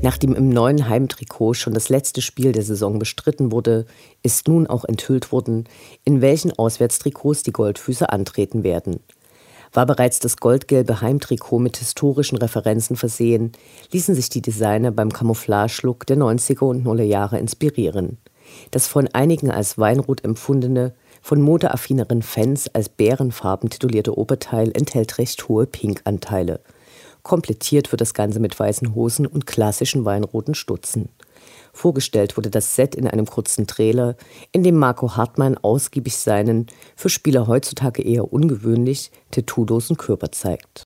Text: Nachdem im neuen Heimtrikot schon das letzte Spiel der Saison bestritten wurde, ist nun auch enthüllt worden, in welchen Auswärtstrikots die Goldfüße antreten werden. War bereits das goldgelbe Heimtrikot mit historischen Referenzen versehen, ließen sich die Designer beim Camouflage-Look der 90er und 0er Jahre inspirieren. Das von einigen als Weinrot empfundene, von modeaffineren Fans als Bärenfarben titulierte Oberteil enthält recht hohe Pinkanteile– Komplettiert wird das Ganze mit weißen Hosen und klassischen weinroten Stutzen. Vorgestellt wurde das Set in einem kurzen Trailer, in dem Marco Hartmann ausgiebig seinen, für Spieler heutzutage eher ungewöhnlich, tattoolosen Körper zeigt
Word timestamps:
Nachdem 0.00 0.34
im 0.36 0.48
neuen 0.48 0.88
Heimtrikot 0.88 1.54
schon 1.54 1.74
das 1.74 1.88
letzte 1.88 2.22
Spiel 2.22 2.52
der 2.52 2.62
Saison 2.62 3.00
bestritten 3.00 3.50
wurde, 3.50 3.84
ist 4.22 4.46
nun 4.46 4.68
auch 4.68 4.84
enthüllt 4.84 5.32
worden, 5.32 5.64
in 6.04 6.20
welchen 6.20 6.56
Auswärtstrikots 6.56 7.42
die 7.42 7.52
Goldfüße 7.52 8.08
antreten 8.08 8.62
werden. 8.62 9.00
War 9.72 9.86
bereits 9.86 10.20
das 10.20 10.36
goldgelbe 10.36 11.00
Heimtrikot 11.00 11.58
mit 11.58 11.78
historischen 11.78 12.38
Referenzen 12.38 12.96
versehen, 12.96 13.52
ließen 13.90 14.14
sich 14.14 14.28
die 14.28 14.40
Designer 14.40 14.92
beim 14.92 15.12
Camouflage-Look 15.12 16.06
der 16.06 16.16
90er 16.16 16.64
und 16.64 16.86
0er 16.86 17.02
Jahre 17.02 17.38
inspirieren. 17.38 18.18
Das 18.70 18.86
von 18.86 19.08
einigen 19.08 19.50
als 19.50 19.78
Weinrot 19.78 20.24
empfundene, 20.24 20.94
von 21.20 21.42
modeaffineren 21.42 22.22
Fans 22.22 22.72
als 22.72 22.88
Bärenfarben 22.88 23.68
titulierte 23.68 24.16
Oberteil 24.16 24.70
enthält 24.74 25.18
recht 25.18 25.48
hohe 25.48 25.66
Pinkanteile– 25.66 26.60
Komplettiert 27.22 27.92
wird 27.92 28.00
das 28.00 28.14
Ganze 28.14 28.40
mit 28.40 28.58
weißen 28.58 28.94
Hosen 28.94 29.26
und 29.26 29.46
klassischen 29.46 30.04
weinroten 30.04 30.54
Stutzen. 30.54 31.08
Vorgestellt 31.72 32.36
wurde 32.36 32.50
das 32.50 32.74
Set 32.74 32.94
in 32.94 33.06
einem 33.06 33.26
kurzen 33.26 33.66
Trailer, 33.66 34.16
in 34.52 34.62
dem 34.62 34.76
Marco 34.76 35.16
Hartmann 35.16 35.56
ausgiebig 35.56 36.16
seinen, 36.16 36.66
für 36.96 37.08
Spieler 37.08 37.46
heutzutage 37.46 38.02
eher 38.02 38.32
ungewöhnlich, 38.32 39.12
tattoolosen 39.30 39.96
Körper 39.96 40.32
zeigt 40.32 40.74